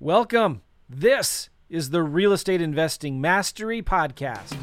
[0.00, 0.62] Welcome.
[0.88, 4.56] This is the Real Estate Investing Mastery Podcast.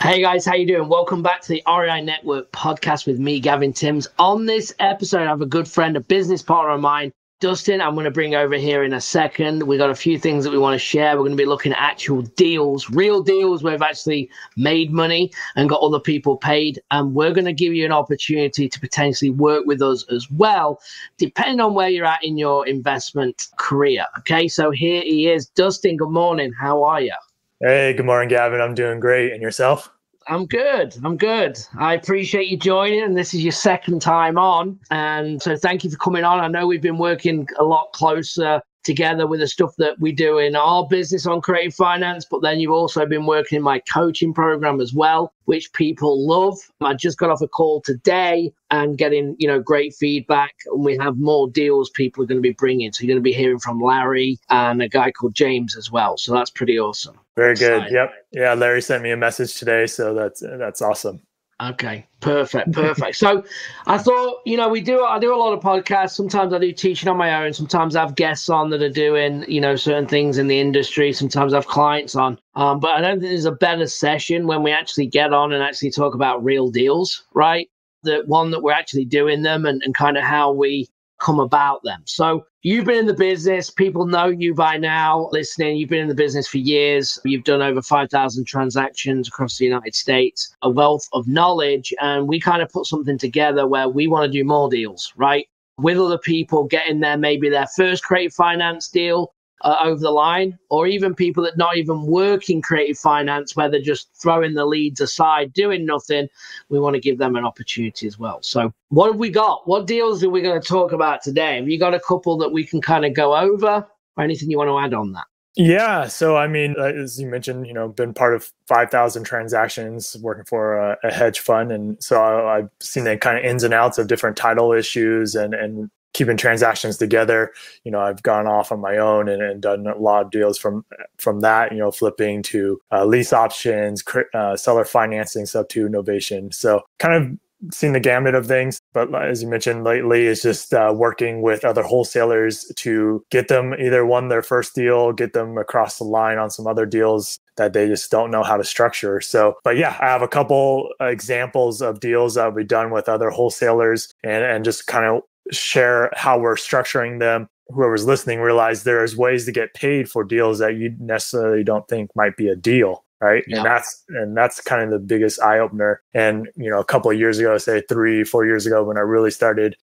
[0.00, 0.88] Hey guys, how you doing?
[0.88, 4.08] Welcome back to the REI Network podcast with me, Gavin Timms.
[4.18, 7.12] On this episode, I have a good friend, a business partner of mine,
[7.42, 7.80] Dustin.
[7.80, 9.64] I'm going to bring over here in a second.
[9.64, 11.16] We got a few things that we want to share.
[11.16, 15.32] We're going to be looking at actual deals, real deals where we've actually made money
[15.56, 16.80] and got other people paid.
[16.92, 20.80] And we're going to give you an opportunity to potentially work with us as well,
[21.18, 24.06] depending on where you're at in your investment career.
[24.18, 25.48] Okay, so here he is.
[25.48, 26.52] Dustin, good morning.
[26.52, 27.16] How are you?
[27.60, 28.60] Hey, good morning, Gavin.
[28.60, 29.32] I'm doing great.
[29.32, 29.90] And yourself?
[30.28, 30.96] I'm good.
[31.04, 31.58] I'm good.
[31.78, 34.78] I appreciate you joining, and this is your second time on.
[34.90, 36.40] And so, thank you for coming on.
[36.40, 40.38] I know we've been working a lot closer together with the stuff that we do
[40.38, 44.34] in our business on creative finance, but then you've also been working in my coaching
[44.34, 46.58] program as well, which people love.
[46.80, 50.54] I just got off a call today and getting, you know, great feedback.
[50.66, 52.92] And we have more deals people are going to be bringing.
[52.92, 56.16] So you're going to be hearing from Larry and a guy called James as well.
[56.16, 57.18] So that's pretty awesome.
[57.36, 57.86] Very good.
[57.90, 58.12] Yep.
[58.32, 61.22] Yeah, Larry sent me a message today, so that's that's awesome.
[61.62, 63.16] Okay, perfect, perfect.
[63.16, 63.44] so
[63.86, 66.16] I thought, you know, we do I do a lot of podcasts.
[66.16, 67.52] Sometimes I do teaching on my own.
[67.52, 71.12] Sometimes I have guests on that are doing, you know, certain things in the industry.
[71.12, 72.38] Sometimes I have clients on.
[72.56, 75.62] Um, but I don't think there's a better session when we actually get on and
[75.62, 77.68] actually talk about real deals, right?
[78.02, 80.88] The one that we're actually doing them and, and kind of how we
[81.20, 82.02] come about them.
[82.06, 83.70] So you've been in the business.
[83.70, 85.76] People know you by now listening.
[85.76, 87.18] You've been in the business for years.
[87.24, 91.92] You've done over 5,000 transactions across the United States, a wealth of knowledge.
[92.00, 95.46] And we kind of put something together where we want to do more deals, right?
[95.78, 100.58] With other people getting there, maybe their first creative finance deal uh, over the line,
[100.68, 104.66] or even people that not even work in creative finance, where they're just throwing the
[104.66, 106.28] leads aside, doing nothing.
[106.68, 108.38] We want to give them an opportunity as well.
[108.42, 109.66] So, what have we got?
[109.66, 111.56] What deals are we going to talk about today?
[111.56, 113.86] Have you got a couple that we can kind of go over,
[114.16, 115.26] or anything you want to add on that?
[115.54, 116.06] Yeah.
[116.06, 120.44] So, I mean, uh, as you mentioned, you know, been part of 5,000 transactions working
[120.44, 121.70] for a, a hedge fund.
[121.70, 125.34] And so I, have seen the kind of ins and outs of different title issues
[125.34, 127.52] and, and keeping transactions together.
[127.84, 130.58] You know, I've gone off on my own and, and done a lot of deals
[130.58, 130.84] from
[131.18, 131.72] from that.
[131.72, 136.52] You know, flipping to uh, lease options, uh, seller financing, sub to innovation.
[136.52, 137.38] So kind of
[137.70, 138.80] seen the gamut of things.
[138.92, 143.74] But as you mentioned lately, is just uh, working with other wholesalers to get them
[143.78, 147.72] either won their first deal, get them across the line on some other deals that
[147.72, 149.20] they just don't know how to structure.
[149.20, 153.30] So, but yeah, I have a couple examples of deals that we've done with other
[153.30, 157.48] wholesalers and, and just kind of share how we're structuring them.
[157.68, 162.10] Whoever's listening realize there's ways to get paid for deals that you necessarily don't think
[162.14, 163.44] might be a deal right?
[163.46, 163.58] Yeah.
[163.58, 166.02] and that's and that's kind of the biggest eye opener.
[166.12, 169.00] And you know a couple of years ago say three four years ago when i
[169.00, 169.76] really started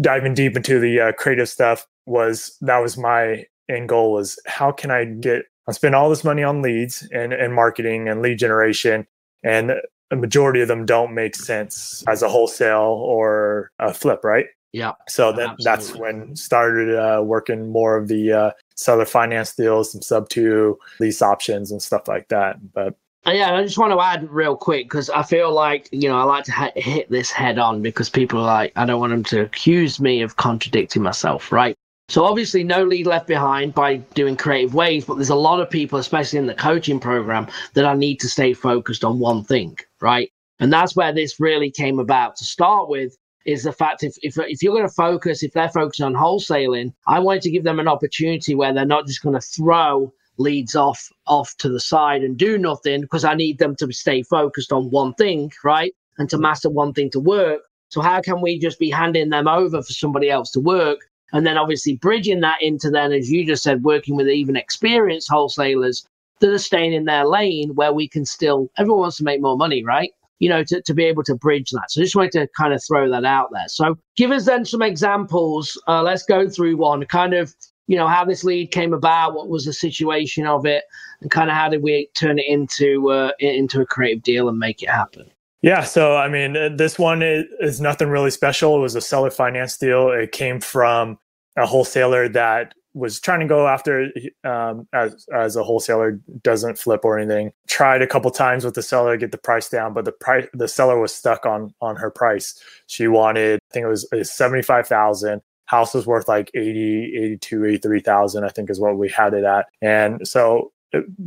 [0.00, 4.70] diving deep into the uh, creative stuff was that was my end goal was how
[4.70, 8.38] can i get i spend all this money on leads and, and marketing and lead
[8.38, 9.06] generation
[9.42, 9.72] and
[10.10, 14.92] a majority of them don't make sense as a wholesale or a flip right yeah.
[15.08, 20.02] So that that's when started uh, working more of the uh, seller finance deals, some
[20.02, 22.58] sub two lease options and stuff like that.
[22.72, 26.08] But uh, yeah, I just want to add real quick because I feel like you
[26.08, 29.00] know I like to ha- hit this head on because people are like I don't
[29.00, 31.76] want them to accuse me of contradicting myself, right?
[32.08, 35.70] So obviously, no lead left behind by doing creative ways, but there's a lot of
[35.70, 39.78] people, especially in the coaching program, that I need to stay focused on one thing,
[40.00, 40.28] right?
[40.58, 44.38] And that's where this really came about to start with is the fact if, if,
[44.38, 47.80] if you're going to focus, if they're focusing on wholesaling, I wanted to give them
[47.80, 52.22] an opportunity where they're not just going to throw leads off off to the side
[52.22, 55.94] and do nothing because I need them to stay focused on one thing, right?
[56.18, 57.60] And to master one thing to work.
[57.90, 61.00] So how can we just be handing them over for somebody else to work?
[61.32, 65.30] And then obviously bridging that into then, as you just said, working with even experienced
[65.30, 66.06] wholesalers
[66.40, 69.56] that are staying in their lane where we can still everyone wants to make more
[69.56, 70.10] money, right?
[70.40, 71.90] You know, to, to be able to bridge that.
[71.90, 73.68] So just wanted to kind of throw that out there.
[73.68, 75.80] So give us then some examples.
[75.86, 77.54] Uh, let's go through one kind of,
[77.86, 80.84] you know, how this lead came about, what was the situation of it,
[81.20, 84.58] and kind of how did we turn it into uh, into a creative deal and
[84.58, 85.30] make it happen.
[85.62, 88.76] Yeah, so I mean, uh, this one is, is nothing really special.
[88.76, 90.10] It was a seller finance deal.
[90.10, 91.18] It came from
[91.58, 94.10] a wholesaler that was trying to go after
[94.44, 97.52] um, as as a wholesaler doesn't flip or anything.
[97.68, 100.68] Tried a couple times with the seller get the price down, but the price the
[100.68, 102.60] seller was stuck on on her price.
[102.86, 105.42] She wanted I think it was, was seventy five thousand.
[105.66, 109.66] House was worth like 80, 82, 83,000, I think is what we had it at.
[109.80, 110.72] And so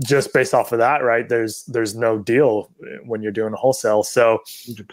[0.03, 1.27] just based off of that, right?
[1.27, 2.69] There's there's no deal
[3.05, 4.03] when you're doing a wholesale.
[4.03, 4.39] So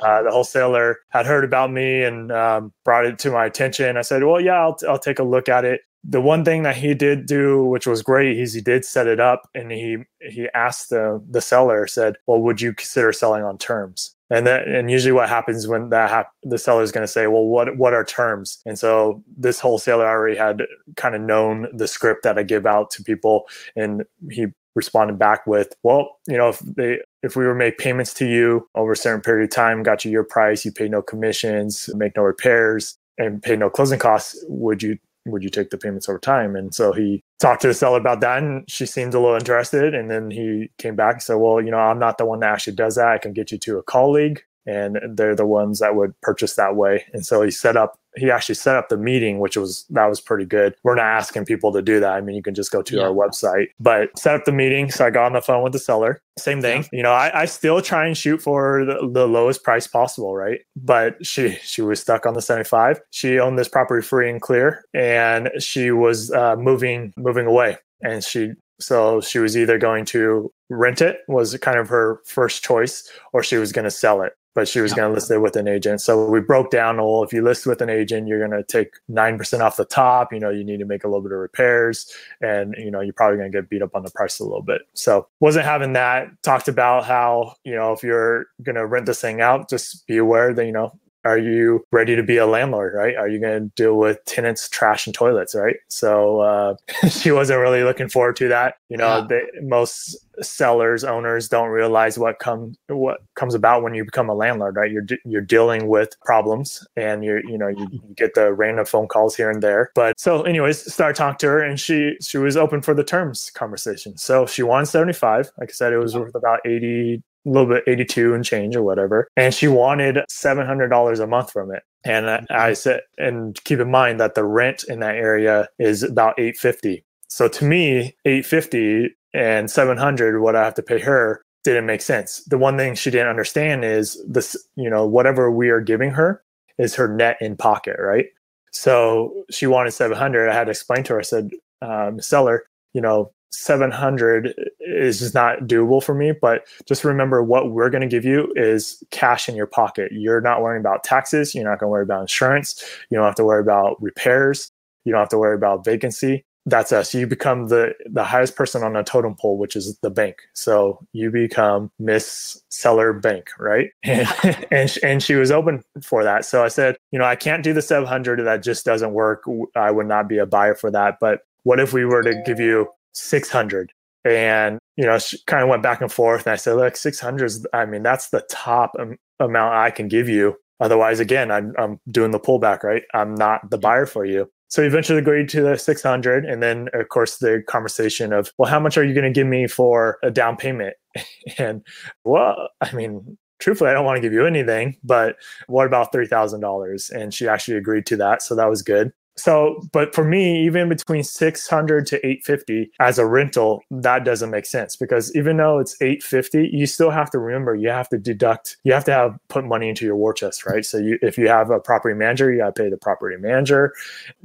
[0.03, 3.97] uh, the wholesaler had heard about me and um, brought it to my attention.
[3.97, 6.77] I said, "Well, yeah, I'll, I'll take a look at it." The one thing that
[6.77, 10.49] he did do, which was great, is he did set it up and he he
[10.55, 14.91] asked the the seller, said, "Well, would you consider selling on terms?" And that, and
[14.91, 17.93] usually what happens when that hap- the seller is going to say, well, what what
[17.93, 18.63] are terms?
[18.65, 20.63] And so this wholesaler already had
[20.97, 25.47] kind of known the script that I give out to people, and he responded back
[25.49, 28.97] with, well, you know, if they if we were make payments to you over a
[28.97, 32.97] certain period of time, got you your price, you pay no commissions, make no repairs,
[33.19, 36.57] and pay no closing costs, would you would you take the payments over time?
[36.57, 39.95] And so he talked to the seller about that and she seemed a little interested.
[39.95, 42.53] And then he came back and said, Well, you know, I'm not the one that
[42.53, 43.09] actually does that.
[43.09, 46.77] I can get you to a colleague and they're the ones that would purchase that
[46.77, 47.05] way.
[47.13, 50.21] And so he set up he actually set up the meeting, which was that was
[50.21, 50.75] pretty good.
[50.83, 52.13] We're not asking people to do that.
[52.13, 53.03] I mean, you can just go to yeah.
[53.03, 54.91] our website, but set up the meeting.
[54.91, 56.21] So I got on the phone with the seller.
[56.39, 56.83] Same thing.
[56.83, 56.89] Yeah.
[56.93, 60.61] You know, I, I, still try and shoot for the, the, lowest price possible, right?
[60.77, 63.01] But she she was stuck on the 75.
[63.11, 67.79] She owned this property free and clear, and she was uh, moving moving away.
[68.03, 72.65] And she so she was either going to rent it was kind of her first
[72.65, 74.97] choice, or she was going to sell it but she was yeah.
[74.97, 76.01] going to list it with an agent.
[76.01, 78.95] So we broke down, well, if you list with an agent, you're going to take
[79.11, 80.33] 9% off the top.
[80.33, 83.13] You know, you need to make a little bit of repairs and, you know, you're
[83.13, 84.83] probably going to get beat up on the price a little bit.
[84.95, 86.29] So wasn't having that.
[86.43, 90.17] Talked about how, you know, if you're going to rent this thing out, just be
[90.17, 90.93] aware that, you know,
[91.25, 93.17] are you ready to be a landlord right?
[93.17, 95.77] Are you going to deal with tenants trash and toilets right?
[95.89, 96.77] So uh,
[97.11, 98.77] she wasn't really looking forward to that.
[98.89, 99.27] You know yeah.
[99.29, 104.35] they, most sellers owners don't realize what comes what comes about when you become a
[104.35, 104.91] landlord right?
[104.91, 109.09] You're you're dealing with problems and you're you know you, you get the random phone
[109.09, 109.91] calls here and there.
[109.95, 113.51] But so anyways start talking to her and she she was open for the terms
[113.55, 114.17] conversation.
[114.17, 117.85] So she won 75 like i said it was worth about 80 a little bit
[117.87, 119.29] 82 and change or whatever.
[119.37, 121.83] And she wanted $700 a month from it.
[122.05, 126.03] And I, I said and keep in mind that the rent in that area is
[126.03, 131.87] about 850 so to me 850 and 700 what i have to pay her didn't
[131.87, 132.43] make sense.
[132.45, 136.43] The one thing she didn't understand is this you know whatever we are giving her
[136.79, 138.27] is her net in pocket right?
[138.73, 141.21] So she wanted 700 i had to explain to her.
[141.21, 141.51] I said
[141.83, 142.65] um, seller
[142.95, 148.01] you know 700 is just not doable for me but just remember what we're going
[148.01, 150.13] to give you is cash in your pocket.
[150.13, 153.35] You're not worrying about taxes you're not going to worry about insurance you don't have
[153.37, 154.71] to worry about repairs
[155.05, 156.45] you don't have to worry about vacancy.
[156.67, 157.15] That's us.
[157.15, 160.37] You become the the highest person on a totem pole which is the bank.
[160.53, 163.91] So you become miss seller bank right?
[164.05, 164.29] And
[164.71, 166.45] and, and she was open for that.
[166.45, 169.45] So i said you know i can't do the 700 that just doesn't work.
[169.75, 171.17] I would not be a buyer for that.
[171.21, 173.93] But what if we were to give you 600
[174.25, 177.67] and you know kind of went back and forth and i said look 600 is
[177.73, 180.57] i mean that's the top am- amount i can give you.
[180.81, 183.03] Otherwise again I'm, I'm doing the pullback right?
[183.15, 184.51] I'm not the buyer for you.
[184.69, 188.81] So eventually agreed to the 600 and then of course the conversation of well how
[188.81, 190.95] much are you going to give me for a down payment?
[191.59, 191.85] And
[192.25, 195.37] well i mean truthfully i don't want to give you anything but
[195.67, 200.15] what about $3000 and she actually agreed to that so that was good so, but
[200.15, 205.35] for me, even between 600 to 850 as a rental, that doesn't make sense because
[205.35, 209.05] even though it's 850, you still have to remember you have to deduct, you have
[209.05, 210.85] to have put money into your war chest, right?
[210.85, 213.95] So, you, if you have a property manager, you got to pay the property manager,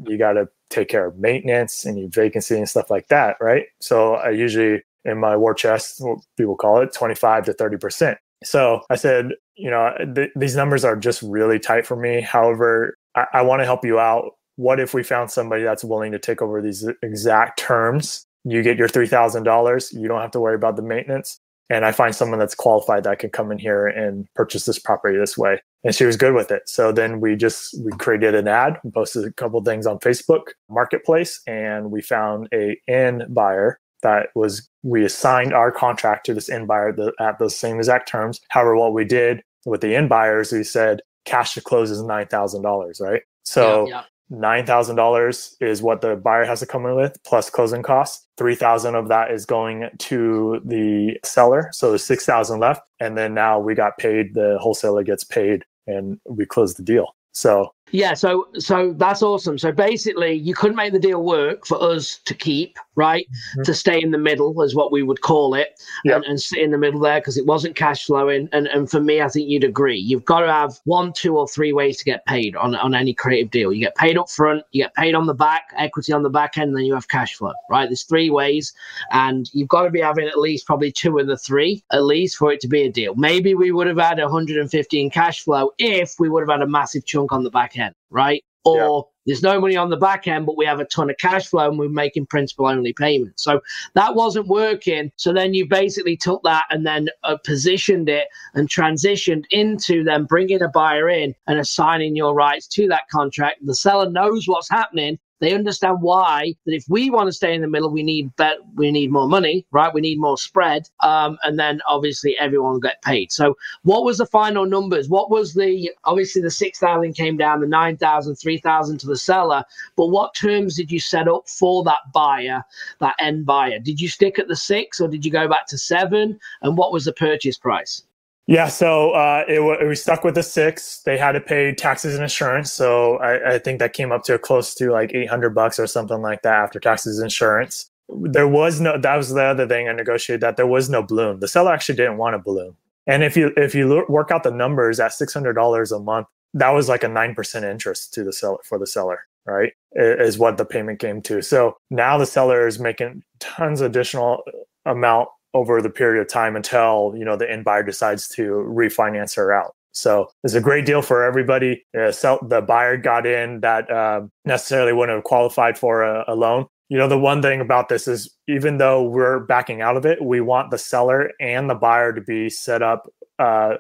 [0.08, 3.66] you got to take care of maintenance and your vacancy and stuff like that, right?
[3.82, 8.18] So, I usually in my war chest, what people call it 25 to 30 percent.
[8.44, 12.22] So I said, you know, th- these numbers are just really tight for me.
[12.22, 16.12] However, I, I want to help you out what if we found somebody that's willing
[16.12, 18.26] to take over these exact terms?
[18.44, 19.94] You get your $3,000.
[19.94, 21.40] You don't have to worry about the maintenance.
[21.70, 25.18] And I find someone that's qualified that can come in here and purchase this property
[25.18, 25.60] this way.
[25.84, 26.70] And she was good with it.
[26.70, 31.42] So then we just, we created an ad, posted a couple things on Facebook Marketplace,
[31.48, 36.68] and we found a end buyer that was, we assigned our contract to this end
[36.68, 38.40] buyer at those same exact terms.
[38.50, 43.02] However, what we did with the end buyers, we said cash to close is $9,000,
[43.02, 43.24] right?
[43.44, 44.04] So yeah, yeah.
[44.32, 48.26] $9,000 is what the buyer has to come in with plus closing costs.
[48.38, 51.70] 3,000 of that is going to the seller.
[51.72, 52.82] So there's 6,000 left.
[53.00, 57.16] And then now we got paid, the wholesaler gets paid and we close the deal.
[57.34, 59.60] So Yeah, so so that's awesome.
[59.60, 63.28] So basically, you couldn't make the deal work for us to keep, right?
[63.28, 63.62] Mm-hmm.
[63.62, 66.18] To stay in the middle is what we would call it, yep.
[66.18, 68.50] and, and sit in the middle there because it wasn't cash flowing.
[68.52, 70.00] And and for me, I think you'd agree.
[70.00, 73.14] You've got to have one, two, or three ways to get paid on on any
[73.14, 73.72] creative deal.
[73.72, 76.58] You get paid up front, you get paid on the back, equity on the back
[76.58, 77.88] end, and then you have cash flow, right?
[77.88, 78.74] There's three ways,
[79.12, 82.38] and you've got to be having at least probably two of the three, at least
[82.38, 83.14] for it to be a deal.
[83.14, 87.06] Maybe we would have had 115 cash flow if we would have had a massive
[87.06, 88.44] chunk on the back end right?
[88.64, 89.12] Or yeah.
[89.28, 91.70] there's no money on the back end, but we have a ton of cash flow
[91.70, 93.44] and we're making principal only payments.
[93.44, 93.62] So
[93.94, 95.12] that wasn't working.
[95.18, 100.24] So then you basically took that and then uh, positioned it and transitioned into then
[100.24, 103.60] bringing a buyer in and assigning your rights to that contract.
[103.66, 107.62] The seller knows what's happening they understand why that if we want to stay in
[107.62, 109.94] the middle, we need bet we need more money, right?
[109.94, 113.32] We need more spread, um, and then obviously everyone will get paid.
[113.32, 115.10] So, what was the final numbers?
[115.10, 119.64] What was the obviously the six thousand came down, the 9,000, 3,000 to the seller,
[119.96, 122.64] but what terms did you set up for that buyer,
[123.00, 123.80] that end buyer?
[123.80, 126.40] Did you stick at the six or did you go back to seven?
[126.62, 128.04] And what was the purchase price?
[128.48, 131.02] Yeah, so uh, it, we stuck with the six.
[131.02, 134.38] They had to pay taxes and insurance, so I, I think that came up to
[134.38, 137.90] close to like eight hundred bucks or something like that after taxes and insurance.
[138.08, 139.00] There was no.
[139.00, 140.42] That was the other thing I negotiated.
[140.42, 141.40] That there was no balloon.
[141.40, 142.76] The seller actually didn't want a balloon.
[143.08, 146.28] And if you if you work out the numbers at six hundred dollars a month,
[146.54, 149.74] that was like a nine percent interest to the seller for the seller, right?
[149.94, 151.42] Is what the payment came to.
[151.42, 154.44] So now the seller is making tons additional
[154.86, 159.36] amount over the period of time until you know the end buyer decides to refinance
[159.36, 159.74] her out.
[159.94, 161.86] So it's a great deal for everybody.
[161.98, 166.36] Uh, sell, the buyer got in that uh, necessarily wouldn't have qualified for a, a
[166.36, 166.66] loan.
[166.90, 170.22] You know, the one thing about this is even though we're backing out of it,
[170.22, 173.08] we want the seller and the buyer to be set up
[173.40, 173.76] uh,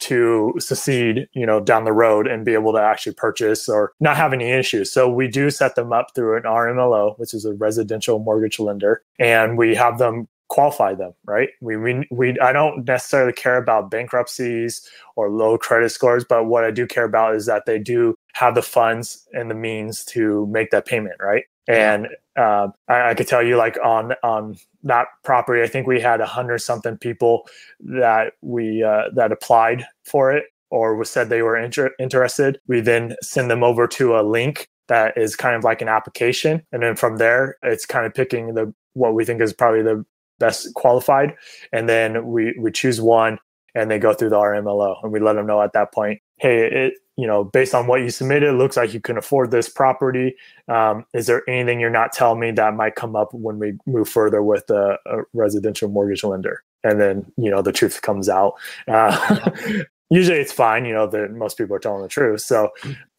[0.00, 4.16] to succeed, you know, down the road and be able to actually purchase or not
[4.16, 4.90] have any issues.
[4.90, 9.02] So we do set them up through an RMLO, which is a residential mortgage lender,
[9.18, 11.48] and we have them qualify them, right?
[11.60, 16.64] We, we, we, I don't necessarily care about bankruptcies or low credit scores, but what
[16.64, 20.46] I do care about is that they do have the funds and the means to
[20.48, 21.44] make that payment, right?
[21.68, 26.00] And uh, I, I could tell you, like on on that property, I think we
[26.00, 27.46] had a hundred something people
[27.80, 32.60] that we uh, that applied for it or was said they were inter- interested.
[32.66, 36.62] We then send them over to a link that is kind of like an application,
[36.72, 40.04] and then from there, it's kind of picking the what we think is probably the
[40.40, 41.36] best qualified,
[41.72, 43.38] and then we we choose one,
[43.74, 46.86] and they go through the RMLO, and we let them know at that point, hey,
[46.86, 49.68] it you know based on what you submitted, it looks like you can afford this
[49.68, 50.34] property.
[50.66, 54.08] Um, is there anything you're not telling me that might come up when we move
[54.08, 56.64] further with a, a residential mortgage lender?
[56.82, 58.54] And then you know the truth comes out.
[58.88, 59.50] Uh,
[60.10, 62.40] usually it's fine, you know that most people are telling the truth.
[62.40, 62.70] So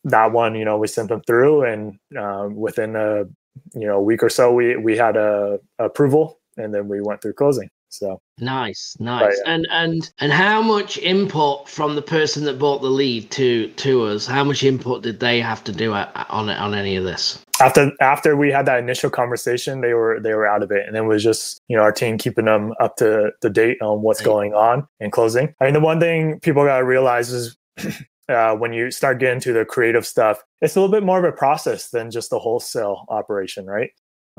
[0.04, 3.26] that one, you know, we sent them through, and um, within a
[3.74, 7.22] you know a week or so, we we had a approval and then we went
[7.22, 7.70] through closing.
[7.92, 9.38] So nice, nice.
[9.46, 9.54] Yeah.
[9.54, 14.04] And and and how much input from the person that bought the lead to to
[14.06, 14.26] us?
[14.26, 17.44] How much input did they have to do on on any of this?
[17.60, 20.96] After after we had that initial conversation, they were they were out of it, and
[20.96, 24.22] it was just you know our team keeping them up to the date on what's
[24.22, 24.26] right.
[24.26, 25.54] going on and closing.
[25.60, 27.58] I mean, the one thing people got to realize is.
[28.30, 31.26] Uh, when you start getting to the creative stuff, it's a little bit more of
[31.26, 33.90] a process than just the wholesale operation, right?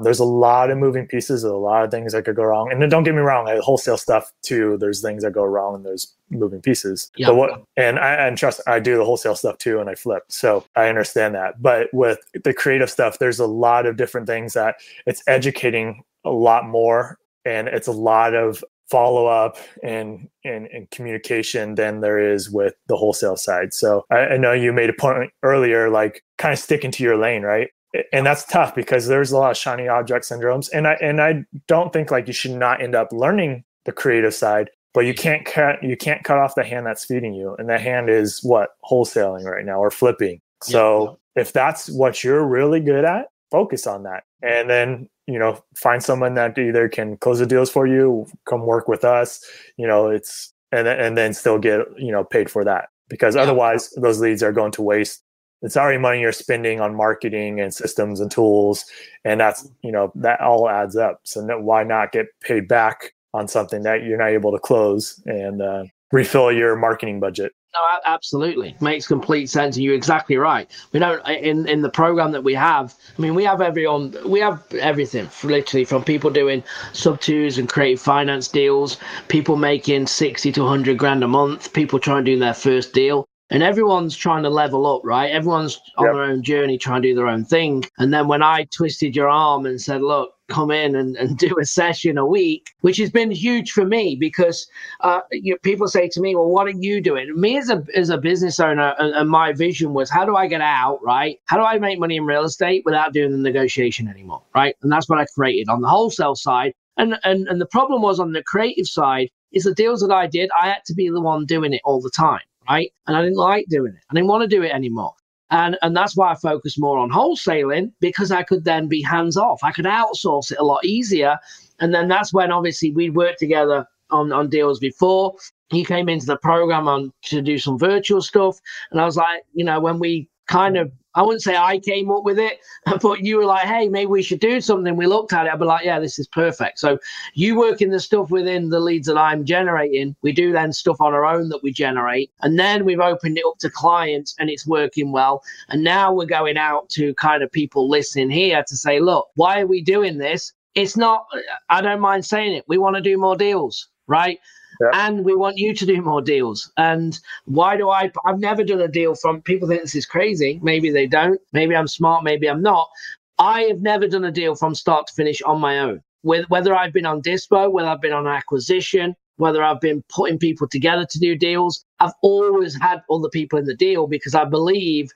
[0.03, 2.71] There's a lot of moving pieces, a lot of things that could go wrong.
[2.71, 4.77] And don't get me wrong, I wholesale stuff too.
[4.79, 7.11] There's things that go wrong and there's moving pieces.
[7.17, 7.29] Yeah.
[7.29, 10.25] But what and I and trust I do the wholesale stuff too and I flip.
[10.29, 11.63] So I understand that.
[11.63, 16.31] But with the creative stuff, there's a lot of different things that it's educating a
[16.31, 22.19] lot more and it's a lot of follow up and, and, and communication than there
[22.19, 23.73] is with the wholesale side.
[23.73, 27.17] So I, I, know you made a point earlier, like kind of sticking to your
[27.17, 27.71] lane, right?
[28.13, 30.71] And that's tough because there's a lot of shiny object syndromes.
[30.73, 34.35] And i and i don't think like you should not end up learning the creative
[34.35, 37.55] side but you can't cut you can't cut off the hand that's feeding you.
[37.59, 38.71] And that hand is what?
[38.91, 40.41] Wholesaling right now or flipping.
[40.63, 41.43] So yeah.
[41.43, 44.25] if that's what you're really good at focus on that.
[44.43, 48.67] And then you know find someone that either can close the deals for you come
[48.67, 49.41] work with us
[49.77, 52.89] you know it's and, and then still get you know paid for that.
[53.09, 53.43] Because yeah.
[53.43, 55.23] otherwise those leads are going to waste
[55.63, 58.85] it's already money you're spending on marketing and systems and tools
[59.25, 61.21] and that's you know that all adds up.
[61.25, 65.23] So no, why not get paid back on something that you're not able to close
[65.27, 67.53] and uh, refill your marketing budget?
[67.75, 68.77] No absolutely.
[68.81, 70.71] Makes complete sense and you're exactly right.
[70.93, 74.41] We know in in the program that we have i mean we have everyone we
[74.41, 80.53] have everything literally from people doing sub twos and creative finance deals people making 60
[80.53, 84.43] to 100 grand a month people trying to do their first deal and everyone's trying
[84.45, 85.31] to level up, right?
[85.31, 86.15] Everyone's on Yep.
[86.15, 87.85] their own journey, trying to do their own thing.
[87.99, 91.55] And then when I twisted your arm and said, look, come in and, and do
[91.61, 94.67] a session a week, which has been huge for me because
[95.01, 97.29] uh, you people say to me, well, what are you doing?
[97.41, 100.47] Me as a, as a business owner, and, and my vision was, how do I
[100.49, 101.39] get out, right?
[101.47, 104.75] How do I make money in real estate without doing the negotiation anymore, right?
[104.83, 106.73] And that's what I created on the wholesale side.
[106.97, 110.27] And, and, and the problem was on the creative side is the deals that I
[110.27, 112.93] did, I had to be the one doing it all the time, right?
[113.07, 114.03] And I didn't like doing it.
[114.11, 115.15] I didn't want to do it anymore.
[115.51, 119.37] And, and that's why I focus more on wholesaling because I could then be hands
[119.37, 119.63] off.
[119.63, 121.39] I could outsource it a lot easier.
[121.79, 125.35] And then that's when obviously we'd worked together on, on deals before.
[125.69, 128.59] He came into the program on to do some virtual stuff.
[128.91, 132.11] And I was like, you know, when we kind of I wouldn't say I came
[132.11, 132.61] up with it,
[133.03, 134.97] but you were like, hey, maybe we should do something.
[134.97, 136.79] We looked at it, I'd be like, yeah, this is perfect.
[136.79, 136.99] So
[137.35, 140.17] you work in the stuff within the leads that I'm generating.
[140.23, 142.31] We do then stuff on our own that we generate.
[142.43, 145.43] And then we've opened it up to clients and it's working well.
[145.69, 149.61] And now we're going out to kind of people listening here to say, look, why
[149.61, 150.53] are we doing this?
[150.75, 151.27] It's not,
[151.69, 152.65] I don't mind saying it.
[152.67, 154.39] We want to do more deals, right?
[154.83, 155.07] Yeah.
[155.07, 156.73] And we want you to do more deals.
[156.77, 158.11] And why do I?
[158.27, 160.61] I've never done a deal from people think this is crazy.
[160.63, 161.41] Maybe they don't.
[161.53, 162.25] Maybe I'm smart.
[162.25, 162.91] Maybe I'm not.
[163.39, 166.03] I have never done a deal from start to finish on my own.
[166.25, 170.39] With whether I've been on Dispo, whether I've been on acquisition, whether I've been putting
[170.39, 174.45] people together to do deals, I've always had other people in the deal because I
[174.45, 175.11] believe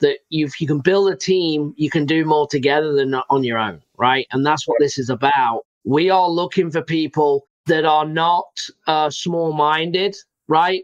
[0.00, 3.58] that if you can build a team, you can do more together than on your
[3.58, 4.26] own, right?
[4.32, 5.62] And that's what this is about.
[5.84, 8.46] We are looking for people that are not
[8.86, 10.16] uh, small minded,
[10.48, 10.82] right?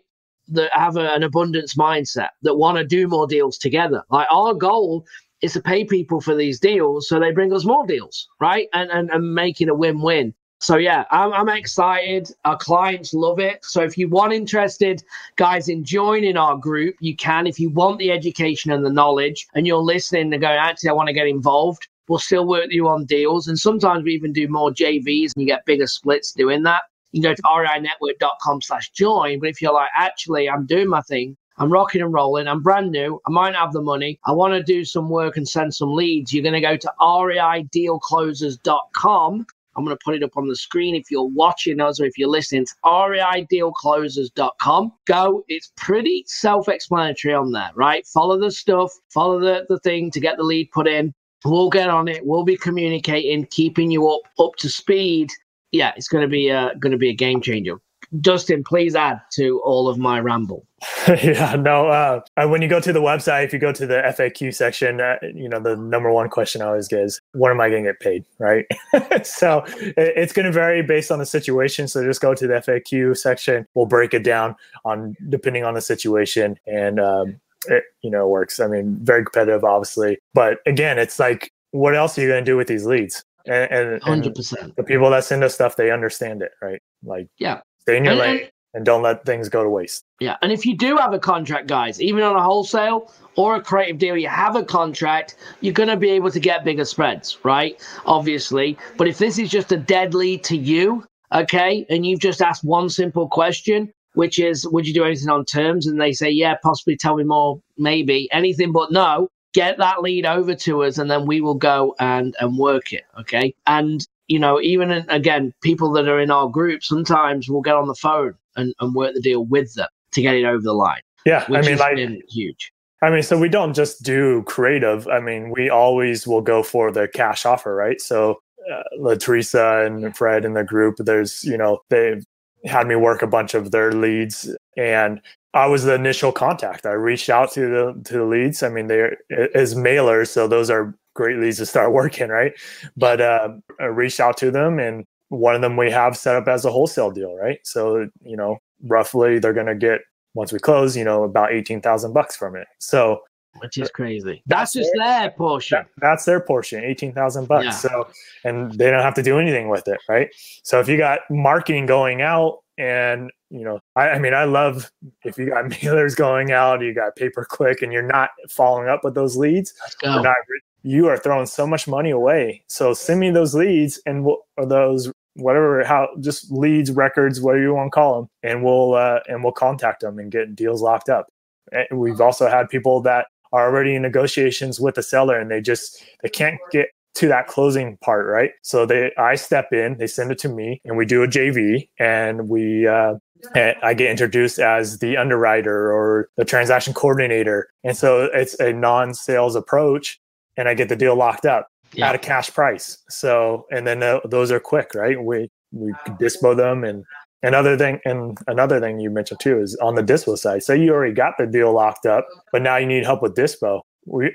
[0.48, 4.02] That have a, an abundance mindset, that want to do more deals together.
[4.10, 5.04] Like our goal
[5.42, 8.68] is to pay people for these deals so they bring us more deals, right?
[8.72, 10.34] And and, and a win win.
[10.58, 12.30] So yeah, I'm, I'm excited.
[12.44, 13.64] Our clients love it.
[13.64, 15.02] So if you want interested
[15.36, 17.46] guys in joining our group, you can.
[17.46, 20.94] If you want the education and the knowledge, and you're listening and going, actually, I
[20.94, 21.88] want to get involved.
[22.08, 25.42] We'll still work with you on deals, and sometimes we even do more JVs, and
[25.42, 26.82] you get bigger splits doing that.
[27.12, 29.40] You can go to reinetwork.com slash join.
[29.40, 32.90] But if you're like, actually, I'm doing my thing, I'm rocking and rolling, I'm brand
[32.90, 35.94] new, I might have the money, I want to do some work and send some
[35.94, 39.46] leads, you're going to go to reidealclosers.com.
[39.76, 42.16] I'm going to put it up on the screen if you're watching us or if
[42.16, 42.62] you're listening.
[42.62, 44.92] It's reidealclosers.com.
[45.06, 45.44] Go.
[45.48, 48.06] It's pretty self explanatory on there, right?
[48.06, 51.12] Follow the stuff, follow the, the thing to get the lead put in.
[51.44, 52.24] We'll get on it.
[52.24, 55.30] We'll be communicating, keeping you up up to speed.
[55.72, 57.80] Yeah, it's going to be a going to be a game changer.
[58.20, 60.66] Dustin, please add to all of my ramble.
[61.08, 61.88] yeah, no.
[61.88, 65.00] Uh, uh, when you go to the website, if you go to the FAQ section,
[65.00, 67.84] uh, you know the number one question I always get is, "When am I going
[67.84, 68.66] to get paid?" Right.
[69.26, 71.88] so it, it's going to vary based on the situation.
[71.88, 73.66] So just go to the FAQ section.
[73.74, 78.60] We'll break it down on depending on the situation, and um, it you know works.
[78.60, 82.50] I mean, very competitive, obviously, but again, it's like, what else are you going to
[82.50, 83.22] do with these leads?
[83.46, 84.74] And, and, Hundred percent.
[84.76, 86.80] the people that send us stuff, they understand it, right?
[87.04, 87.60] Like, Yeah.
[87.80, 90.02] stay in your And- lane and- and don't let things go to waste.
[90.20, 93.62] Yeah, and if you do have a contract, guys, even on a wholesale or a
[93.62, 97.38] creative deal, you have a contract, you're going to be able to get bigger spreads,
[97.42, 97.80] right?
[98.04, 98.76] Obviously.
[98.98, 102.64] But if this is just a dead lead to you, okay, and you've just asked
[102.64, 105.86] one simple question, which is, would you do anything on terms?
[105.86, 109.28] And they say, yeah, possibly tell me more, maybe anything but no.
[109.54, 113.04] Get that lead over to us, and then we will go and and work it,
[113.18, 113.54] okay?
[113.66, 117.86] And you know, even again, people that are in our group sometimes will get on
[117.86, 121.00] the phone and, and work the deal with them to get it over the line,
[121.24, 122.72] Yeah, which I mean, like, huge.
[123.02, 125.06] I mean, so we don't just do creative.
[125.08, 128.00] I mean, we always will go for the cash offer, right?
[128.00, 128.40] So,
[128.72, 132.24] uh, Lateresa and Fred in the group, there's, you know, they've
[132.66, 135.20] had me work a bunch of their leads, and
[135.54, 136.84] I was the initial contact.
[136.84, 138.62] I reached out to the to the leads.
[138.62, 139.16] I mean, they're
[139.54, 142.52] as mailers, so those are great leads to start working, right?
[142.96, 143.48] But uh,
[143.80, 146.70] I reached out to them, and one of them we have set up as a
[146.70, 147.58] wholesale deal, right?
[147.64, 150.00] So, you know, roughly they're going to get
[150.34, 152.68] once we close, you know, about 18,000 bucks from it.
[152.78, 153.20] So
[153.60, 154.42] Which is crazy.
[154.46, 154.98] That's just it.
[154.98, 155.78] their portion.
[155.78, 157.64] that, that's their portion, 18,000 bucks.
[157.64, 157.70] Yeah.
[157.70, 158.08] So,
[158.44, 159.98] and they don't have to do anything with it.
[160.08, 160.28] Right.
[160.62, 164.90] So if you got marketing going out and, you know, I, I mean, I love
[165.24, 168.88] if you got mailers going out, you got pay per click and you're not following
[168.88, 170.22] up with those leads, Let's you're go.
[170.22, 170.36] not,
[170.82, 172.62] you are throwing so much money away.
[172.68, 177.62] So send me those leads and we'll, or those whatever how just leads records whatever
[177.62, 180.80] you want to call them and we'll uh, and we'll contact them and get deals
[180.80, 181.26] locked up
[181.72, 185.60] and we've also had people that are already in negotiations with the seller and they
[185.60, 190.06] just they can't get to that closing part right so they i step in they
[190.06, 193.14] send it to me and we do a jv and we uh,
[193.54, 197.68] And I get introduced as the underwriter or the transaction coordinator.
[197.84, 200.18] And so it's a non sales approach,
[200.56, 202.08] and I get the deal locked up yeah.
[202.08, 202.98] at a cash price.
[203.08, 205.22] So, and then uh, those are quick, right?
[205.22, 207.04] We, we dispo them and
[207.42, 210.62] Another thing, and another thing you mentioned too is on the dispo side.
[210.62, 213.82] Say you already got the deal locked up, but now you need help with dispo.
[214.06, 214.34] We,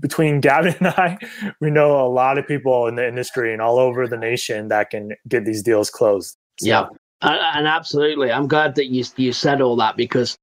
[0.00, 1.18] between Gavin and I,
[1.60, 4.90] we know a lot of people in the industry and all over the nation that
[4.90, 6.36] can get these deals closed.
[6.58, 6.68] So.
[6.68, 6.86] Yeah,
[7.22, 10.36] and absolutely, I'm glad that you you said all that because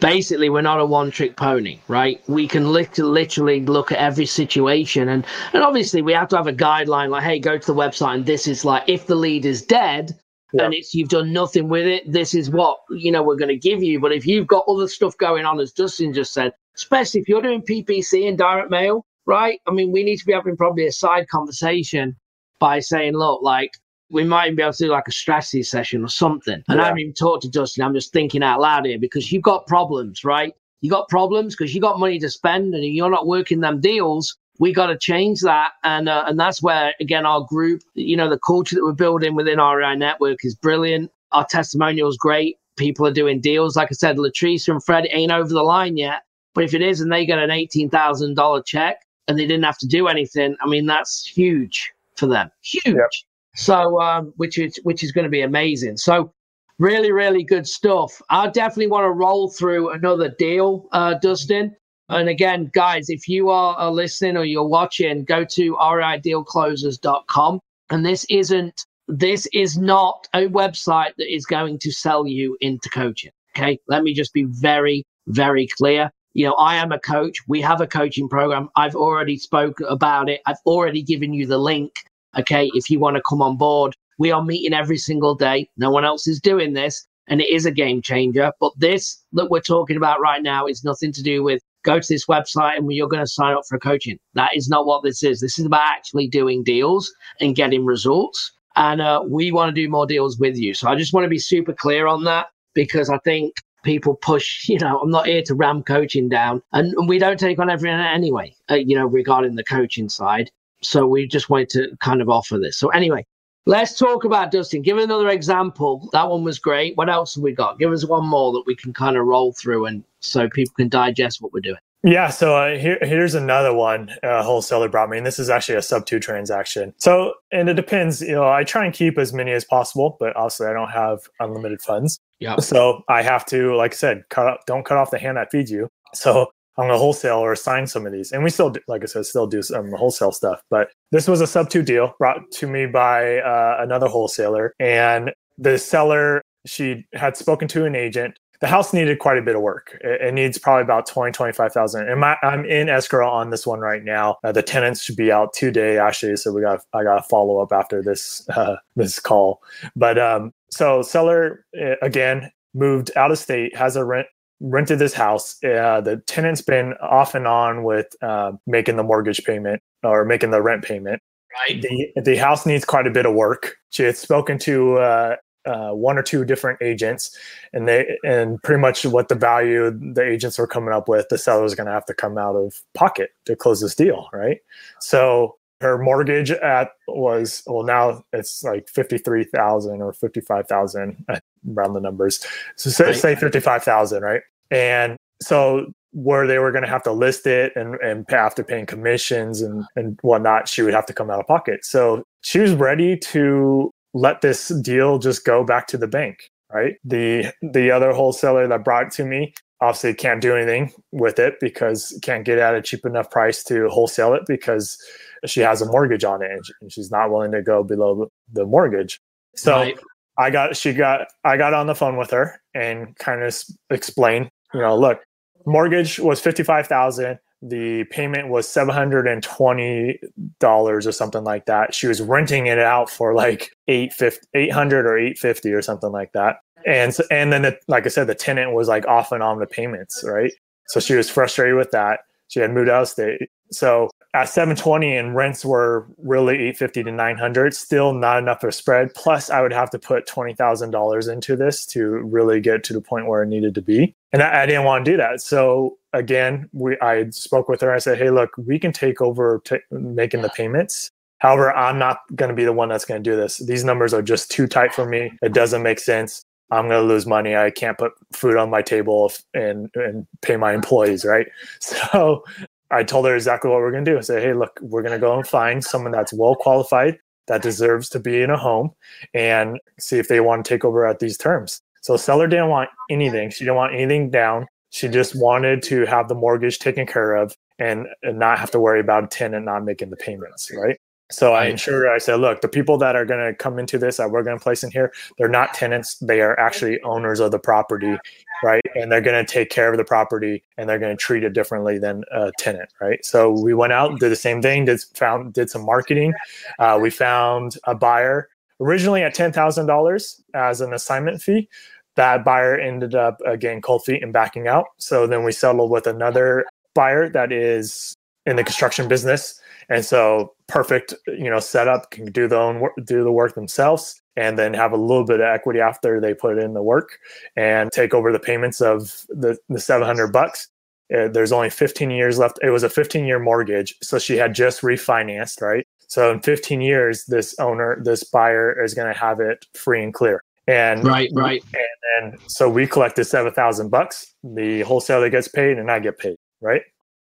[0.00, 5.10] basically we're not a one trick pony right we can literally look at every situation
[5.10, 8.14] and and obviously we have to have a guideline like hey go to the website
[8.14, 10.18] and this is like if the lead is dead
[10.52, 10.64] Yep.
[10.64, 12.10] and it's you've done nothing with it.
[12.10, 14.00] This is what you know we're going to give you.
[14.00, 17.42] But if you've got other stuff going on, as Dustin just said, especially if you're
[17.42, 19.60] doing PPC and direct mail, right?
[19.66, 22.16] I mean, we need to be having probably a side conversation
[22.58, 23.72] by saying, look, like
[24.10, 26.62] we might be able to do like a strategy session or something.
[26.68, 26.82] And yeah.
[26.82, 27.84] I haven't even talked to Dustin.
[27.84, 30.52] I'm just thinking out loud here because you've got problems, right?
[30.80, 34.36] You got problems because you got money to spend and you're not working them deals
[34.60, 35.72] we got to change that.
[35.82, 39.34] And uh, and that's where again our group you know the culture that we're building
[39.34, 41.10] within our, network is brilliant.
[41.32, 42.56] Our testimonial is great.
[42.76, 43.76] People are doing deals.
[43.76, 46.22] Like i said latrice and fred ain't over the line yet
[46.54, 48.96] but if it is and they get an $18000 check
[49.28, 52.50] and they didn't have to do anything i mean that's huge for them.
[52.60, 52.94] Huge.
[52.94, 53.10] Yep.
[53.56, 55.96] so um, which is which is going to be amazing.
[55.96, 56.32] So
[56.78, 58.22] really really good stuff.
[58.30, 61.74] I definitely want to roll through another deal uh, dustin
[62.10, 67.60] and again, guys, if you are listening or you're watching, go to reidealclosers.com.
[67.90, 72.88] And this isn't, this is not a website that is going to sell you into
[72.90, 73.30] coaching.
[73.56, 73.78] Okay.
[73.88, 76.10] Let me just be very, very clear.
[76.34, 77.38] You know, I am a coach.
[77.48, 78.68] We have a coaching program.
[78.76, 80.40] I've already spoke about it.
[80.46, 81.92] I've already given you the link.
[82.38, 82.70] Okay.
[82.74, 85.68] If you want to come on board, we are meeting every single day.
[85.76, 88.52] No one else is doing this and it is a game changer.
[88.60, 92.06] But this that we're talking about right now is nothing to do with go to
[92.08, 94.18] this website and you're going to sign up for coaching.
[94.34, 95.40] That is not what this is.
[95.40, 98.52] This is about actually doing deals and getting results.
[98.76, 100.74] And uh, we want to do more deals with you.
[100.74, 104.68] So I just want to be super clear on that because I think people push,
[104.68, 106.62] you know, I'm not here to ram coaching down.
[106.72, 110.50] And, and we don't take on everything anyway, uh, you know, regarding the coaching side.
[110.82, 112.78] So we just wanted to kind of offer this.
[112.78, 113.26] So anyway,
[113.66, 114.82] Let's talk about Dustin.
[114.82, 116.08] Give another example.
[116.12, 116.96] That one was great.
[116.96, 117.78] What else have we got?
[117.78, 120.88] Give us one more that we can kind of roll through and so people can
[120.88, 121.78] digest what we're doing.
[122.02, 125.76] Yeah, so uh, here, here's another one uh, wholesaler brought me, and this is actually
[125.76, 126.94] a sub two transaction.
[126.96, 128.22] So, and it depends.
[128.22, 131.28] You know, I try and keep as many as possible, but obviously I don't have
[131.40, 132.18] unlimited funds.
[132.38, 132.56] Yeah.
[132.56, 135.50] So I have to, like I said, cut up, don't cut off the hand that
[135.50, 135.88] feeds you.
[136.14, 138.32] So I'm going to wholesale or assign some of these.
[138.32, 140.62] And we still, like I said, still do some wholesale stuff.
[140.70, 144.74] But this was a sub two deal brought to me by uh, another wholesaler.
[144.78, 148.38] And the seller, she had spoken to an agent.
[148.60, 149.98] The house needed quite a bit of work.
[150.02, 152.08] It, needs probably about 20, 25,000.
[152.08, 154.36] And I'm in escrow on this one right now.
[154.44, 156.36] Uh, the tenants should be out today, actually.
[156.36, 159.62] So we got, I got a follow up after this, uh, this call.
[159.96, 164.26] But um, so seller, uh, again, moved out of state, has a rent
[164.60, 165.56] rented this house.
[165.64, 170.50] Uh, the tenant's been off and on with uh, making the mortgage payment or making
[170.50, 171.22] the rent payment.
[171.68, 171.82] Right.
[171.82, 173.76] The the house needs quite a bit of work.
[173.90, 177.36] She had spoken to uh, uh, one or two different agents,
[177.72, 181.38] and they and pretty much what the value the agents were coming up with, the
[181.38, 184.58] seller was going to have to come out of pocket to close this deal, right?
[185.00, 191.26] So her mortgage at was well now it's like 53,000 or 55,000
[191.74, 192.44] around the numbers
[192.76, 193.16] so say, right.
[193.16, 197.94] say 55,000 right and so where they were going to have to list it and,
[197.96, 201.84] and after paying commissions and, and whatnot, she would have to come out of pocket.
[201.84, 206.96] So she was ready to let this deal just go back to the bank, right?
[207.04, 211.54] The the other wholesaler that brought it to me obviously can't do anything with it
[211.60, 214.98] because can't get at a cheap enough price to wholesale it because
[215.46, 219.20] she has a mortgage on it and she's not willing to go below the mortgage.
[219.56, 219.98] So right.
[220.38, 223.56] I got she got I got on the phone with her and kind of
[223.90, 225.22] explained you know, look,
[225.66, 227.38] mortgage was 55,000.
[227.62, 231.94] The payment was $720 or something like that.
[231.94, 236.56] She was renting it out for like 850, 800 or 850 or something like that.
[236.86, 239.58] And, so, and then, the, like I said, the tenant was like off and on
[239.58, 240.52] the payments, right?
[240.88, 242.20] So she was frustrated with that.
[242.48, 243.48] She had moved out of state.
[243.70, 248.72] So at 720 and rents were really 850 to 900 still not enough of a
[248.72, 249.14] spread.
[249.14, 253.26] Plus i would have to put $20000 into this to really get to the point
[253.26, 254.14] where it needed to be.
[254.32, 255.40] And i, I didn't want to do that.
[255.40, 257.92] So again we i spoke with her.
[257.92, 261.10] I said hey look we can take over t- making the payments.
[261.38, 263.58] However i'm not going to be the one that's going to do this.
[263.58, 265.32] These numbers are just too tight for me.
[265.42, 267.56] It doesn't make sense I'm going to lose money.
[267.56, 271.46] I can't put food on my table and, and pay my employees, right?
[271.80, 272.44] So
[272.90, 274.18] I told her exactly what we're going to do.
[274.18, 277.62] I said, hey, look, we're going to go and find someone that's well qualified, that
[277.62, 278.90] deserves to be in a home,
[279.32, 281.80] and see if they want to take over at these terms.
[282.00, 283.50] So seller didn't want anything.
[283.50, 284.66] She didn't want anything down.
[284.90, 288.80] She just wanted to have the mortgage taken care of and, and not have to
[288.80, 290.99] worry about a tenant not making the payments, right?
[291.30, 294.16] So I ensured I said, look, the people that are going to come into this
[294.16, 296.16] that we're going to place in here, they're not tenants.
[296.16, 298.16] They are actually owners of the property,
[298.62, 298.82] right?
[298.96, 301.52] And they're going to take care of the property and they're going to treat it
[301.52, 303.24] differently than a tenant, right?
[303.24, 306.34] So we went out, did the same thing, did found did some marketing.
[306.78, 308.48] Uh, we found a buyer
[308.80, 311.68] originally at ten thousand dollars as an assignment fee.
[312.16, 314.86] That buyer ended up uh, getting cold feet and backing out.
[314.98, 318.14] So then we settled with another buyer that is
[318.46, 322.92] in the construction business and so perfect you know setup can do the own work,
[323.04, 326.58] do the work themselves and then have a little bit of equity after they put
[326.58, 327.18] in the work
[327.56, 330.68] and take over the payments of the, the 700 bucks.
[331.14, 332.58] Uh, there's only 15 years left.
[332.62, 335.86] It was a 15 year mortgage so she had just refinanced right?
[336.06, 340.14] So in 15 years this owner this buyer is going to have it free and
[340.14, 340.42] clear.
[340.68, 341.62] And right right.
[341.74, 344.34] and then so we collected 7000 bucks.
[344.44, 346.82] The wholesaler gets paid and i get paid right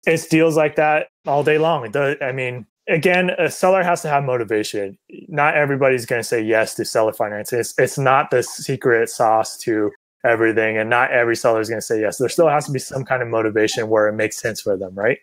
[0.06, 1.96] it's deals like that all day long.
[2.22, 4.98] I mean, again, a seller has to have motivation.
[5.28, 7.52] Not everybody's going to say yes to seller finance.
[7.54, 9.91] It's, it's not the secret sauce to
[10.26, 12.18] everything, and not every seller is going to say yes.
[12.18, 14.94] There still has to be some kind of motivation where it makes sense for them,
[14.96, 15.20] right?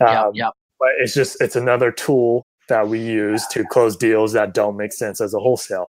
[0.00, 0.50] Yeah, um, yeah.
[0.78, 4.92] But it's just it's another tool that we use to close deals that don't make
[4.92, 5.86] sense as a wholesale.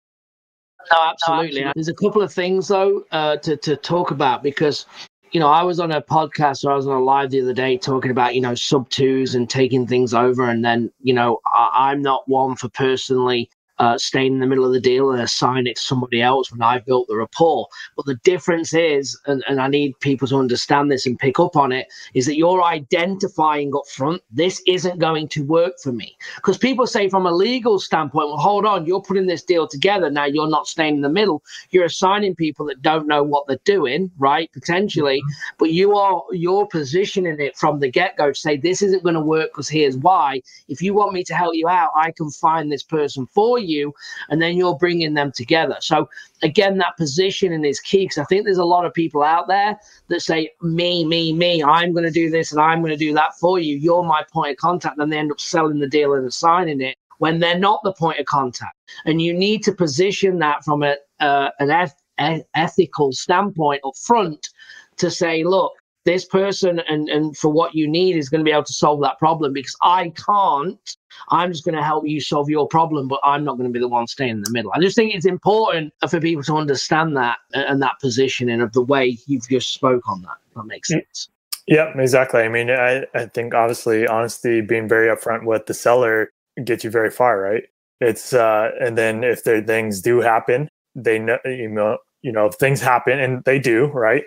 [0.92, 1.66] No, absolutely.
[1.76, 4.86] There's a couple of things though uh, to to talk about because
[5.32, 7.54] you know, I was on a podcast or I was on a live the other
[7.54, 10.50] day talking about, you know, sub twos and taking things over.
[10.50, 14.66] And then, you know, I, am not one for personally uh, staying in the middle
[14.66, 17.68] of the deal and assign it to somebody else when I've built the rapport.
[17.96, 21.56] But the difference is, and, and I need people to understand this and pick up
[21.56, 26.18] on it, is that you're identifying up front, this isn't going to work for me.
[26.38, 30.10] Because people say from a legal standpoint, well, hold on, you're putting this deal together.
[30.10, 31.44] Now you're not staying in the middle.
[31.70, 34.52] You're assigning people that don't know what they're doing, right?
[34.54, 35.20] Potentially.
[35.20, 35.56] Mm-hmm.
[35.60, 39.22] But you are you're positioning it from the get-go to say this isn't going to
[39.22, 40.42] work because here's why.
[40.68, 43.67] If you want me to help you out, I can find this person for you
[43.68, 43.94] you,
[44.30, 45.78] and then you're bringing them together.
[45.80, 46.10] So
[46.42, 49.78] again, that positioning is key because I think there's a lot of people out there
[50.08, 53.14] that say, me, me, me, I'm going to do this and I'm going to do
[53.14, 53.78] that for you.
[53.78, 54.98] You're my point of contact.
[54.98, 58.20] And they end up selling the deal and assigning it when they're not the point
[58.20, 58.76] of contact.
[59.06, 64.50] And you need to position that from a, uh, an eth- ethical standpoint up front
[64.98, 65.74] to say, look,
[66.08, 69.02] this person and, and for what you need is going to be able to solve
[69.02, 70.98] that problem because I can't.
[71.30, 73.80] I'm just going to help you solve your problem, but I'm not going to be
[73.80, 74.72] the one staying in the middle.
[74.74, 78.82] I just think it's important for people to understand that and that positioning of the
[78.82, 80.38] way you've just spoke on that.
[80.56, 81.28] That makes sense.
[81.68, 82.42] Yep, exactly.
[82.42, 86.32] I mean, I, I think obviously honesty, being very upfront with the seller
[86.64, 87.64] gets you very far, right?
[88.00, 92.46] It's uh, and then if there things do happen, they know you know you know
[92.46, 94.24] if things happen and they do, right?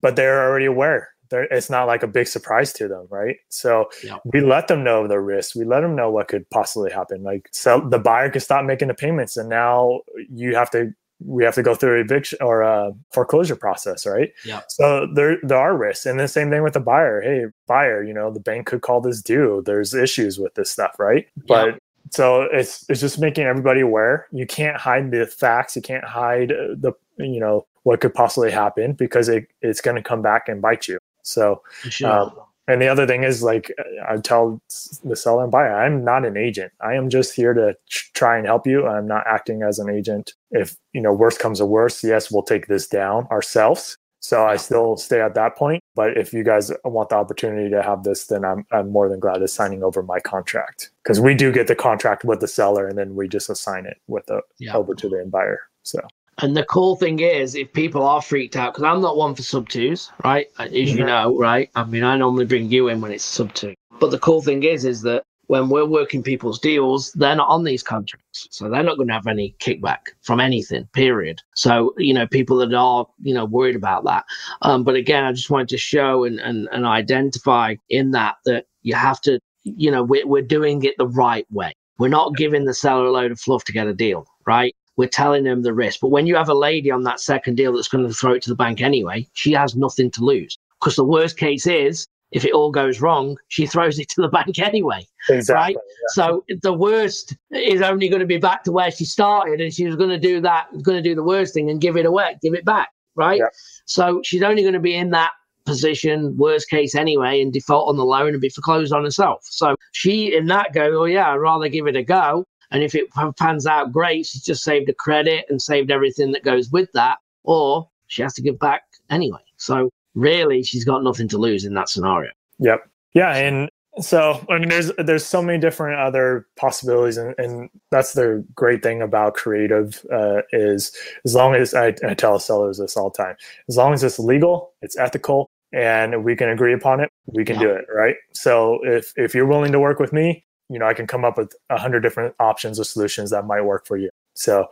[0.00, 3.36] But they're already aware it's not like a big surprise to them, right?
[3.48, 4.18] So yeah.
[4.24, 5.54] we let them know the risks.
[5.54, 7.22] We let them know what could possibly happen.
[7.22, 10.92] Like, so the buyer could stop making the payments, and now you have to
[11.24, 14.32] we have to go through eviction or a foreclosure process, right?
[14.44, 14.60] Yeah.
[14.68, 17.20] So there there are risks, and the same thing with the buyer.
[17.20, 19.62] Hey, buyer, you know the bank could call this due.
[19.64, 21.26] There's issues with this stuff, right?
[21.48, 21.78] But yeah.
[22.10, 24.26] so it's it's just making everybody aware.
[24.32, 25.74] You can't hide the facts.
[25.74, 29.96] You can't hide uh, the you know what could possibly happen because it, it's going
[29.96, 30.98] to come back and bite you.
[31.22, 31.62] So,
[32.04, 32.32] um,
[32.68, 33.72] and the other thing is like
[34.06, 34.60] I tell
[35.02, 36.72] the seller and buyer, I'm not an agent.
[36.80, 37.74] I am just here to
[38.14, 38.86] try and help you.
[38.86, 40.34] I'm not acting as an agent.
[40.50, 43.96] If you know worst comes to worst, yes, we'll take this down ourselves.
[44.20, 45.82] So I still stay at that point.
[45.94, 49.18] But if you guys want the opportunity to have this, then I'm I'm more than
[49.18, 52.86] glad to signing over my contract because we do get the contract with the seller
[52.86, 54.76] and then we just assign it with the yeah.
[54.76, 55.60] over to the buyer.
[55.84, 56.00] So
[56.38, 59.42] and the cool thing is, if people are freaked out, because I'm not one for
[59.42, 60.46] sub twos, right?
[60.58, 61.70] As you know, right?
[61.74, 63.74] I mean, I normally bring you in when it's sub two.
[63.98, 67.64] But the cool thing is, is that when we're working people's deals, they're not on
[67.64, 68.46] these contracts.
[68.50, 71.40] So they're not going to have any kickback from anything, period.
[71.54, 74.24] So, you know, people that are, you know, worried about that.
[74.62, 78.66] Um, but again, I just wanted to show and, and, and identify in that that
[78.82, 81.72] you have to, you know, we're, we're doing it the right way.
[81.98, 84.76] We're not giving the seller a load of fluff to get a deal, right?
[84.98, 86.00] We're telling them the risk.
[86.00, 88.42] But when you have a lady on that second deal that's going to throw it
[88.42, 90.58] to the bank anyway, she has nothing to lose.
[90.78, 94.28] Because the worst case is if it all goes wrong, she throws it to the
[94.38, 95.06] bank anyway.
[95.30, 95.54] Exactly.
[95.54, 95.76] Right.
[95.76, 96.08] Yeah.
[96.10, 99.86] So the worst is only going to be back to where she started, and she
[99.86, 102.36] was going to do that, going to do the worst thing and give it away,
[102.42, 102.90] give it back.
[103.14, 103.38] Right.
[103.38, 103.48] Yeah.
[103.86, 105.30] So she's only going to be in that
[105.64, 109.40] position, worst case anyway, and default on the loan and be foreclosed on herself.
[109.44, 112.44] So she, in that, go, oh yeah, I'd rather give it a go.
[112.70, 116.44] And if it pans out great, she's just saved a credit and saved everything that
[116.44, 119.40] goes with that, or she has to give back anyway.
[119.56, 122.30] So really, she's got nothing to lose in that scenario.
[122.58, 122.88] Yep.
[123.14, 128.12] Yeah, and so I mean, there's there's so many different other possibilities, and, and that's
[128.12, 132.96] the great thing about creative uh, is as long as I, I tell sellers this
[132.96, 133.36] all the time,
[133.68, 137.56] as long as it's legal, it's ethical, and we can agree upon it, we can
[137.56, 137.62] yeah.
[137.62, 138.16] do it, right?
[138.34, 141.38] So if if you're willing to work with me, you know, I can come up
[141.38, 144.10] with a hundred different options or solutions that might work for you.
[144.34, 144.66] So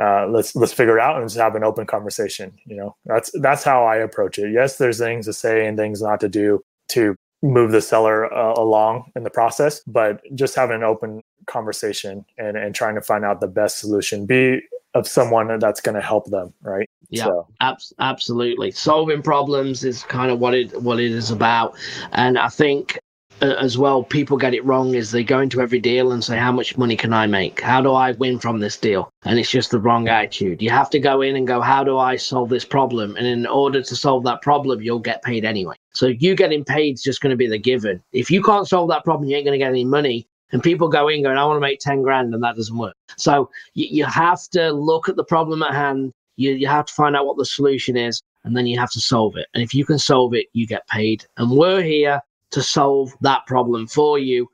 [0.00, 2.52] uh, let's let's figure it out and just have an open conversation.
[2.64, 4.50] You know, that's that's how I approach it.
[4.52, 8.54] Yes, there's things to say and things not to do to move the seller uh,
[8.56, 13.24] along in the process, but just having an open conversation and and trying to find
[13.24, 14.24] out the best solution.
[14.24, 14.62] Be
[14.94, 16.88] of someone that's going to help them, right?
[17.10, 17.48] Yeah, so.
[17.60, 18.70] ab- absolutely.
[18.70, 21.76] Solving problems is kind of what it what it is about,
[22.12, 22.99] and I think
[23.42, 26.52] as well, people get it wrong is they go into every deal and say, How
[26.52, 27.60] much money can I make?
[27.60, 29.10] How do I win from this deal?
[29.24, 30.62] And it's just the wrong attitude.
[30.62, 33.16] You have to go in and go, How do I solve this problem?
[33.16, 35.76] And in order to solve that problem, you'll get paid anyway.
[35.92, 38.02] So you getting paid is just going to be the given.
[38.12, 40.26] If you can't solve that problem, you ain't going to get any money.
[40.52, 42.96] And people go in going, I want to make 10 grand, and that doesn't work.
[43.16, 46.12] So you, you have to look at the problem at hand.
[46.36, 49.00] You, you have to find out what the solution is, and then you have to
[49.00, 49.46] solve it.
[49.54, 51.24] And if you can solve it, you get paid.
[51.36, 54.48] And we're here to solve that problem for you.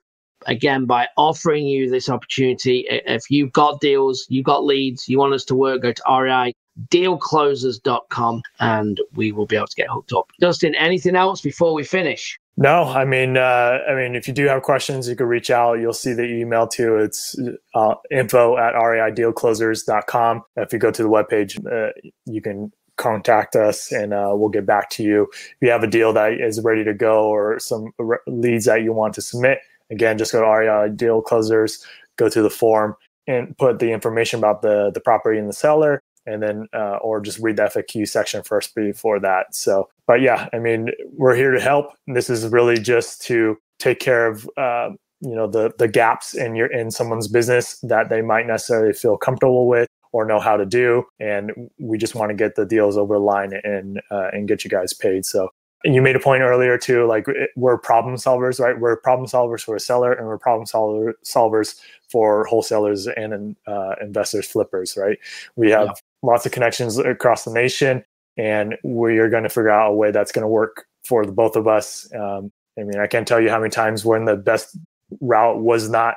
[0.46, 5.34] Again, by offering you this opportunity, if you've got deals, you've got leads, you want
[5.34, 6.52] us to work, go to REI
[6.90, 10.30] dealclosers.com and we will be able to get hooked up.
[10.40, 12.38] Dustin, anything else before we finish?
[12.58, 15.74] No, I mean, uh, I mean, if you do have questions, you can reach out.
[15.74, 16.96] You'll see the email too.
[16.96, 17.38] It's
[17.74, 20.42] uh, info at reidealclosers.com.
[20.56, 21.92] If you go to the webpage, uh,
[22.24, 25.28] you can contact us and uh, we'll get back to you.
[25.32, 28.82] If you have a deal that is ready to go or some re- leads that
[28.82, 29.58] you want to submit,
[29.90, 31.84] again, just go to REI Deal Closers,
[32.16, 36.02] go to the form and put the information about the, the property and the seller
[36.26, 39.54] and then uh, or just read the FAQ section first before that.
[39.54, 41.92] So, but yeah, I mean, we're here to help.
[42.06, 46.54] This is really just to take care of uh, you know the the gaps in
[46.54, 50.64] your in someone's business that they might necessarily feel comfortable with or know how to
[50.64, 51.04] do.
[51.20, 54.64] And we just want to get the deals over the line and uh, and get
[54.64, 55.26] you guys paid.
[55.26, 55.50] So
[55.84, 58.80] and you made a point earlier too, like we're problem solvers, right?
[58.80, 63.96] We're problem solvers for a seller, and we're problem solver, solvers for wholesalers and uh,
[64.00, 65.18] investors, flippers, right?
[65.54, 65.92] We have yeah.
[66.22, 68.02] lots of connections across the nation,
[68.38, 71.32] and we are going to figure out a way that's going to work for the
[71.32, 72.10] both of us.
[72.14, 74.78] Um, I mean, I can't tell you how many times when the best
[75.20, 76.16] route was not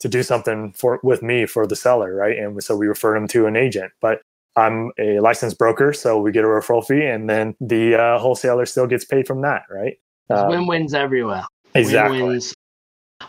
[0.00, 2.38] to do something for with me for the seller, right?
[2.38, 3.92] And so we refer them to an agent.
[4.00, 4.20] But
[4.56, 8.66] I'm a licensed broker, so we get a referral fee, and then the uh, wholesaler
[8.66, 9.96] still gets paid from that, right?
[10.30, 11.44] Um, win wins everywhere.
[11.74, 12.22] Exactly.
[12.22, 12.54] Win-wins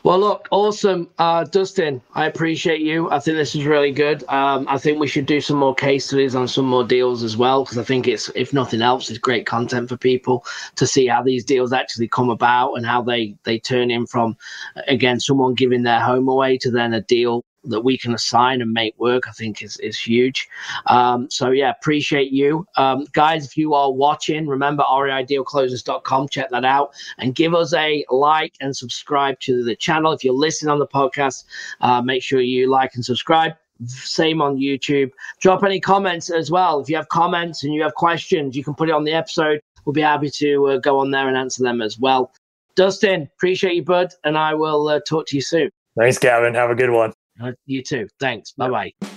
[0.04, 1.10] well, look, awesome.
[1.18, 3.10] Uh, Dustin, I appreciate you.
[3.10, 4.24] I think this is really good.
[4.30, 7.36] Um, I think we should do some more case studies on some more deals as
[7.36, 11.08] well, because I think it's, if nothing else, it's great content for people to see
[11.08, 14.38] how these deals actually come about and how they, they turn in from,
[14.88, 18.72] again, someone giving their home away to then a deal that we can assign and
[18.72, 20.48] make work, I think is, is huge.
[20.88, 22.66] Um, so yeah, appreciate you.
[22.78, 28.06] Um, guys, if you are watching, remember reidealclosers.com, check that out and give us a
[28.10, 30.12] like and subscribe to the channel.
[30.12, 31.46] If you're listening on the podcast,
[31.82, 33.54] uh, make sure you like and subscribe.
[33.86, 35.12] Same on YouTube.
[35.40, 36.82] Drop any comments as well.
[36.82, 39.62] If you have comments and you have questions, you can put it on the episode.
[39.86, 42.34] We'll be happy to uh, go on there and answer them as well.
[42.76, 45.70] Dustin, appreciate you, bud, and I will uh, talk to you soon.
[45.98, 46.54] Thanks, Gavin.
[46.54, 47.14] Have a good one.
[47.66, 48.08] You too.
[48.20, 48.52] Thanks.
[48.54, 49.10] Bye bye.